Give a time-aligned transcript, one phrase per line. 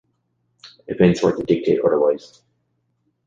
[0.87, 2.41] Events were to dictate otherwise.